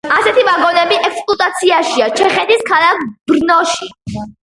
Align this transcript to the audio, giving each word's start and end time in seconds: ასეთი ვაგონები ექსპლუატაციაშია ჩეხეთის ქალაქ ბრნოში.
ასეთი 0.13 0.43
ვაგონები 0.45 0.95
ექსპლუატაციაშია 1.09 2.09
ჩეხეთის 2.21 2.67
ქალაქ 2.73 3.07
ბრნოში. 3.33 3.95